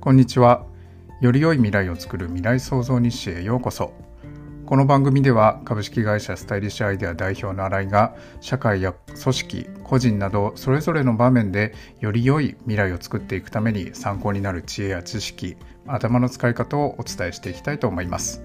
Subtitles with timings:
[0.00, 0.64] こんにちは。
[1.20, 3.92] より良い未来を作る未来創造日誌へようこそ。
[4.64, 18.42] この番組では株式会社スタイリッシュアイデア代表の新井が社会や組織、個人などそれぞれの場面でより良い未来を作っていくために参考になる知恵や知識、頭の使い方をお伝えしていきたいと思います。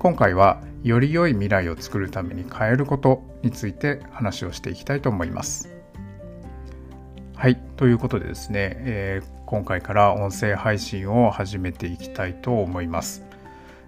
[0.00, 5.72] 今回はより良い未来を作るために変えることについて話をしていきたいと思います。
[7.36, 13.24] はい、ということでですね、えー、今回から音声配信を始めていきたいと思います。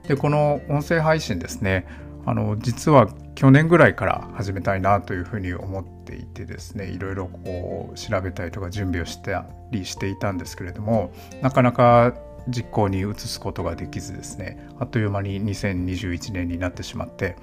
[0.06, 1.86] で、この音声配信ですね、
[2.28, 12.14] あの実は去年ぐらいから始めたいなというふうに思っていてですねいろいろこう調べたりとか準備をしたりしていたんですけれどもなかなか
[12.48, 17.36] 実行に移すことができずですねあっという間に2021年になってしまって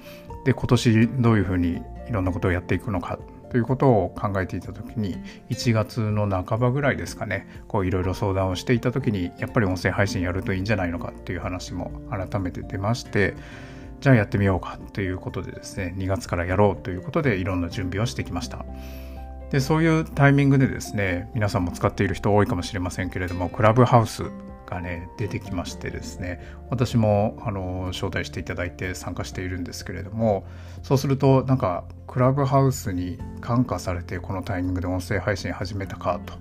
[0.44, 3.18] で今年どういうふうにいろんなことをやっていくのか
[3.56, 5.16] ということを考えていた時に
[5.48, 13.34] 1月の半ばぐらいですかねこういろいろ相談をしていた時にやっぱり音声配信やるといいんじゃないのかっていう話も改めて出まして
[14.00, 18.66] じゃあやってみようかということでですね2月からやろうということでいろんな準備をしてきました。
[19.50, 24.24] でそういうタイミングでですね皆さんも使っている人多いかもしれませんけれどもクラブハウス
[24.66, 30.46] がね出てきましてですね私もあの招待していただいて参加しているんですけれども
[30.82, 36.34] そうするとなんかクラブハウスに感化されてこのタイミングで音声配信始めたかと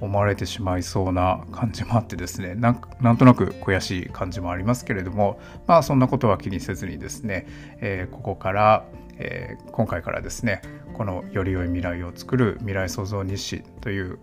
[0.00, 7.46] 思われてしまいそうな感じもあってですねなんとなく悔しい感じもありますけれどもまあそんなことは気にせずにですね、
[7.80, 8.84] えー、ここから、
[9.18, 10.60] えー、今回からですね
[10.94, 14.18] このより良い未来を作る未来創造日誌という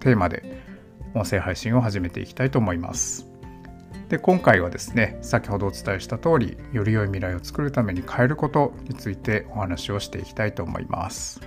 [0.00, 0.71] テーマで
[1.14, 3.26] 音声配信を始めていきたいと思います。
[4.08, 11.40] で今回はですね先ほどお伝えした通りより良い未来を作るために変えることについてお話をしていきたいと思います。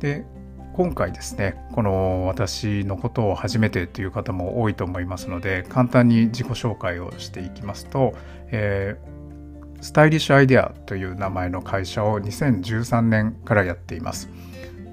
[0.00, 0.24] で
[0.72, 8.14] 今回ですねこの私のことを初めてという方も多いと思いますので簡単に自己紹介をしていきますと、
[8.50, 14.30] えー、スタイリッシュアイデアという名前の会社を2013年からやっています。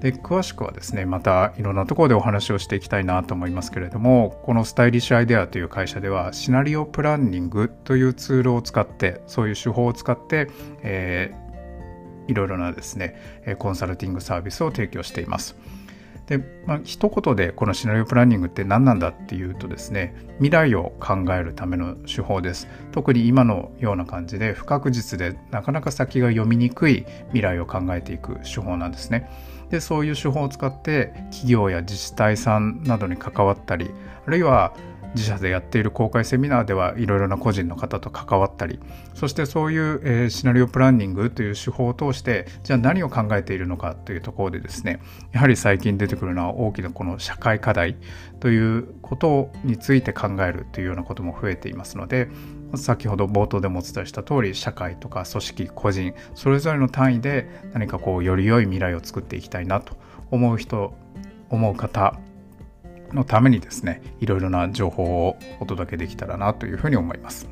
[0.00, 10.48] で詳しくはですねまたいろんなところでお話をしていきたいなと思いますけれどもこのスタイリッシュアイデアという会社ではシナリオプランニングというツールを使ってそういう手法を使って、
[10.82, 13.14] えー、いろいろなですね
[13.58, 15.56] コンサルティングサービスを提供しています。
[16.30, 29.28] で、まあ、一言でこのシナリオプランニングって何なんだっていうとですね未来を考えるための手法です特に今のような感じで不確実でなかなか先が読みにくい未来を考えていく手法なんですね
[29.70, 33.90] でそういう手法を使って企業や自治体さんなどに関わったり
[34.26, 34.74] あるいは
[35.14, 38.78] 自社でやっている公開セミナーではいろいろな個人の方と関わったり
[39.14, 45.00] そしてそういう、えー、シナリオプランニングという手法を通してじゃあ何を考えているのかというところでですね
[45.32, 47.96] やはり最近出てくるのは大きなこの社会課題
[48.38, 52.28] ということについて考えるというようなことも増えていますので
[52.76, 59.96] 先ほど冒頭でもお伝えした通り社会とか組織個人それぞれの単位で何かこうより良い未来を作っていきたいなと
[60.30, 60.94] 思う人
[61.48, 62.18] 思う方
[63.12, 67.48] のためにですねいろいろな情報をお届けできたらなというふうに思います。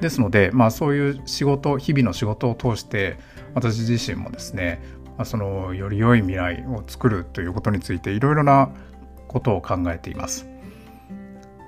[0.00, 3.16] ですので、まあ、そういう仕事日々の仕事を通して
[3.54, 4.82] 私自身もですね、
[5.16, 8.70] まあ、そのより良い未来を作るということについていろいろな
[9.28, 10.46] ことを考えています。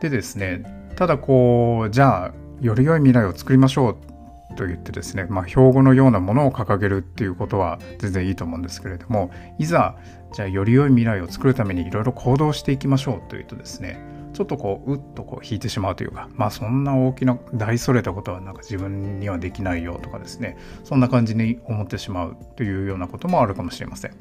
[0.01, 0.65] でですね
[0.97, 9.97] ただこうじゃあより良い未来を作りましょうと言ってですね、まあ、標語のようなものを掲げるっていうことは全然いいと思うんですけれどもいざ
[10.33, 14.01] じゃあより良い未来を作るためにいろいろ行動していきましょうというとですね
[14.33, 24.13] ちょっとこううっとこう引いてしまうというかまあそんな大きな大それたことはなんか自分にはできないよとかですねそんな感じに思ってしまうというようなこともあるかもしれません。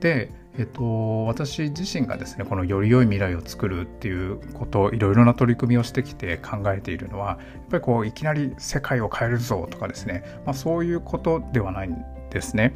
[0.00, 7.38] でえっと、私自身がですねこのより良い未来を作るっていうこといろいろな取り組みをしてきて考えているのはやっ
[7.70, 12.74] ぱりこういきなり世界を変えるぞとかですね、まあ、そういうことではないんですね。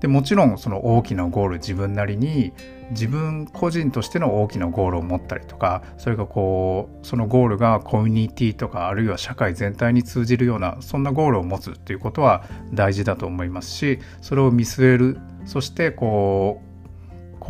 [0.00, 2.52] でもちろんその大きなゴール自分なりに
[2.90, 16.69] 自分個人としての大きなゴールを持ったりとかそれがこうそのゴールがコミュニティとかあるいは社会全体に通じるようなそんなゴールを持つっていうことは大事だと思いますしそれを見据えるそしてこう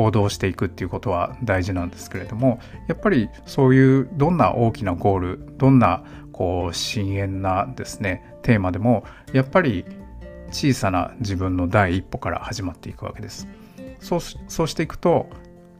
[0.00, 2.58] 行動していくっていうことは大事なんですけれども
[2.88, 9.05] やっぱりそういうどんな大きなゴールどんなこう深遠なですねテーマでも
[9.35, 9.85] やっぱり
[10.50, 13.47] 小さな自分の第一歩から始まっていくわけです。
[14.00, 15.29] そうそうしていくと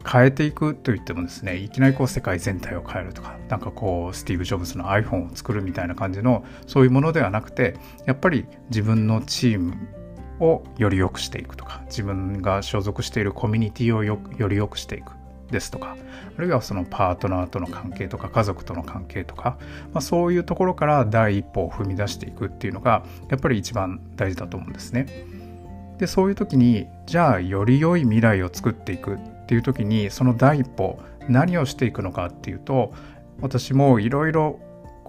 [0.07, 9.75] 変えていくといってもですねいきなりこう世界全体を変えるとかなんかこうスティーブ・ジョブズの iPhone を作るみたいな感じのそういうものではなくてやっぱり自分のチーム
[10.41, 15.13] をより良くしていくとか自分が所属しているコミュニティをより良くしていく
[15.51, 15.97] ですとか
[16.37, 19.59] あるいはそのパートナーとの関係とか家族との関係とか、
[19.93, 25.07] まあ、そういうところから第一歩を踏み出していくっていうのがやっぱり一番大事だと思うんですね。
[25.99, 30.99] でそういう時にじゃあより良い未来を作っていくっていう時にその第一歩
[31.29, 32.95] 何をしていくのかっていうと
[33.43, 34.59] 私もいろいろ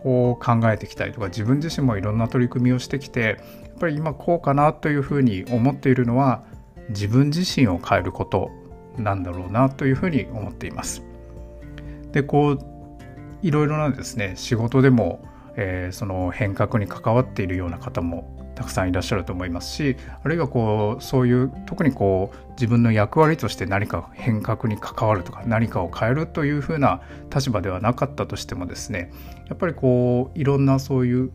[0.04, 6.44] こう考えてきたりとか自分自身もいろんな取り組みをしてきてやっぱり今こうかなというふうに思っているのは
[6.90, 8.52] 自分自身を変えること
[8.98, 11.04] なんだろうなというふうに思っています。
[12.12, 12.60] でこう
[13.42, 15.24] いろいろなですね仕事でも、
[15.56, 27.02] えー、その変革に関わっているような方もたくさんいらっしゃると思いますしあるいはこうそういう特にこう自分の役割として何か変革に関わるとか何かを変えるというふうな
[27.34, 29.12] 立場ではなかったとしてもですね
[29.50, 31.32] やっぱりこういろんなそういう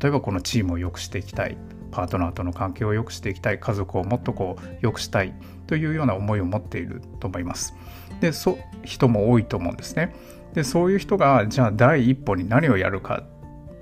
[0.00, 1.58] 例えばこのチームを良くしていきたい
[1.90, 5.34] パートナーとの関係を良くしていきたい家族をもっとこう良くしたい
[5.66, 7.74] というような思いを持っていると思います。
[8.20, 10.14] でそ人も多いと思うんですね。
[10.54, 13.24] でそういう人がじゃあ第一歩に何をやるか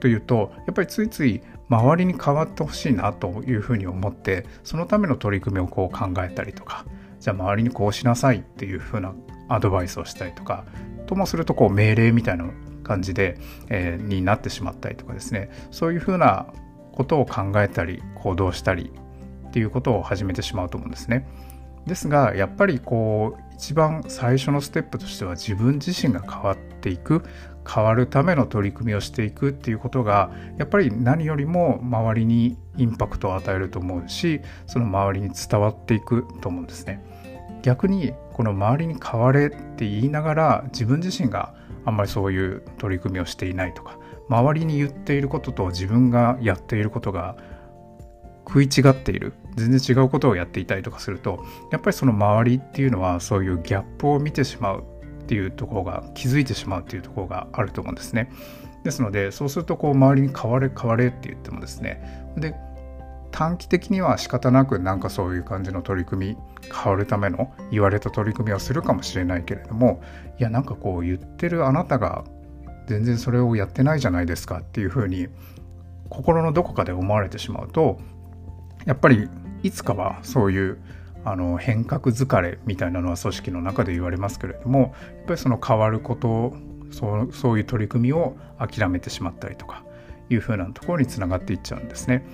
[0.01, 6.85] というとやっぱりついつい周りに変わってほしいなというふうに思ってそのための取り組みをこう考えたりとか
[7.21, 9.15] じゃあ周りにこうしなさいっていうふうな
[9.49, 10.65] アドバイスをしたりとか
[11.07, 12.47] ともするとこう命令みたいな
[12.85, 13.39] 感じで、
[13.69, 16.47] えー、になってしまったりとかですねそういうふうな
[16.93, 18.93] ことを考えたり行動したり
[19.49, 21.27] っていうことを始めてしまうと思うんですね。
[21.87, 27.25] ですがやっぱりこう一番最初のステップとしては自分自身が変わっていく
[27.69, 37.05] 変わるための取り組みをしていくっていうことがやっぱり何よりも周りにインパクトを与えると思うしその周りに伝わっていくと思うんですね。
[37.63, 41.55] 逆にこの周りに変われって言いながら自分自身が
[41.85, 43.99] あんまりそういう取り組みをしていないとか
[44.29, 47.37] 周りに言っていることと自分がやっていることが
[48.47, 54.85] 食い違っている全然違うことをやっていたりとかするとやっぱりその周りっていうのはそういうギャップを見てしまう
[55.29, 58.31] っていうところが気づいてしまうっていうところがあると思うんですね。
[58.83, 62.55] ですのでそうするとこう周りに変われ変われって言ってもですねで
[63.31, 66.37] 短期的には仕方なくなんかそういう感じの取り組み
[66.73, 70.03] 変わるための言われた取り組みをするかもしれないけれども
[70.39, 72.25] いやなんかこう言ってるあなたが
[72.87, 75.29] 全然それをやってないじゃないですかっていうふうに
[76.09, 77.99] 心のどこかで思われてしまうと
[78.87, 79.29] やっぱり
[79.63, 80.79] いつかはそういう
[81.31, 84.91] あの変革疲れみたいなのは組織の中で言われますけれどもやっ
[85.27, 86.55] ぱりその変わること
[86.91, 89.85] そうそういう取り組みを諦めてしまったりとか
[90.31, 92.25] いうふうなところにつながっていっちゃうんですね。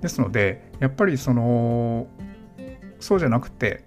[0.00, 2.06] ですのでやっぱりその
[3.00, 3.84] そうじゃなくて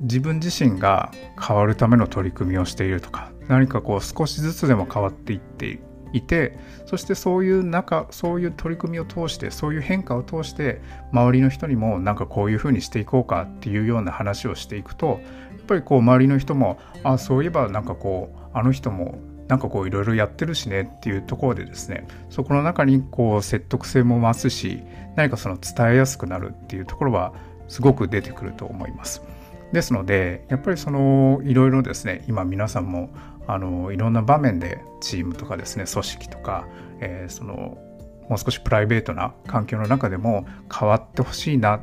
[0.00, 5.80] 自分自身が変わるための取り組みをしているとか何かこう少しずつでも変わっていって
[6.12, 10.80] いてそしてそういう中そういう取り組みを通してそういう変化を通して
[11.12, 19.18] 周りの人にもなんかこういうふうにしていこうかっていうような話をしていくとやっぱりこう周りの人もあそういえばなんかこうあの人も
[19.48, 24.82] なんかこういろいろやってるしねっていうところでですねそこの中にこう説得性も増すし
[25.16, 27.34] 何かその伝えやすくなるっていうところは
[27.68, 29.22] すごく出てくると思います。
[29.72, 33.10] ですのでやっぱりそのいろいろですね今皆さんも
[33.46, 36.66] あのいろんな場面でチームとかですね組織とか、
[37.00, 37.78] えー、その
[38.28, 41.80] もう少しプライベートな環境の中でも変わってほしいな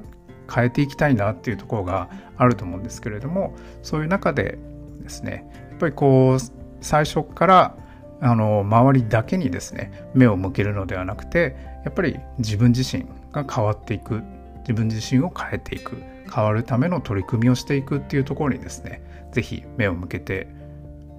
[0.53, 4.57] 変えていきたいなっていうところがあると思うんですけれどもそういう中で
[5.01, 6.39] ですねやっぱりこう
[6.81, 7.75] 最初から
[8.21, 11.55] あの周りだけにですね目を向けるのではなくて
[11.85, 14.21] やっぱり自分自身が変わっていく
[14.61, 16.01] 自分自身を変えていく
[16.33, 20.47] 変わるための取り組みをしていくっていうところにですね是非目を向けて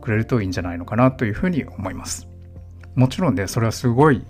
[0.00, 2.28] くれるといいんじゃないのかなというふうに思います。
[2.94, 4.24] もちろんねそれはすごい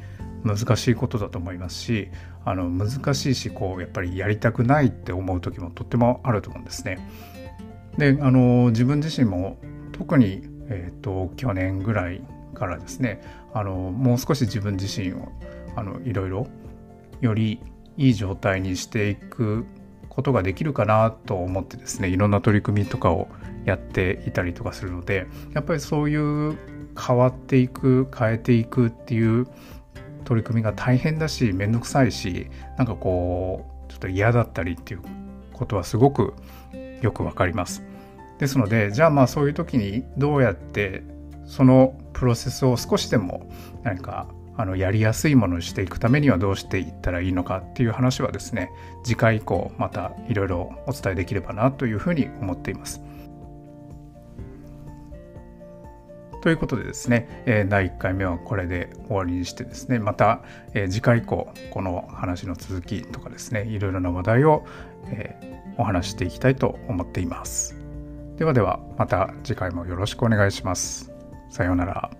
[0.44, 2.08] 難しいことだと思いますし
[2.44, 6.98] あの難しいしこうやっぱりやりたくないって思う時もとってもあると思うんですね。
[7.98, 9.58] であの自分自身も
[9.92, 12.22] 特に、えーと、去年ぐらい
[12.54, 13.20] からですね
[13.52, 15.28] あのもう少し自分自身を
[15.76, 16.46] あのいろいろ
[17.20, 17.60] より
[17.96, 19.66] いい状態にしていく
[20.10, 23.28] ことができるかなと思ってですねいろんな取り組みとかを
[23.64, 26.58] やっていたりとかするのでやっぱりそういう
[26.98, 29.46] 変わっていく変えていくっていう
[30.24, 35.02] 取り組みが大変だし面倒くさいしなんかこうちょっと嫌だったりっていう
[35.52, 36.34] ことはすごく
[37.00, 37.82] よくわかります。
[38.38, 41.02] ですのでじゃあまあそういう時にどうやって
[41.44, 43.50] そのプロセスを少しでも
[43.82, 44.28] 何か
[44.60, 48.70] あのやりやすいものにしていくためにはどうしていったらいいのかっていう話はですね
[49.02, 53.00] 次回以降またいろいろお伝えできればなというふうに思っています。
[56.42, 60.40] ということでですね、え第1回目はこれで終わりにしてですね、また、
[60.72, 64.64] え次回以降、この話の続きとかですね、いろいろな話題を、
[65.10, 65.38] え
[65.76, 67.76] お話していきたいと思っています。
[68.38, 71.12] ではではまた次回もよろしくお願いします。
[71.50, 72.10] さようなら。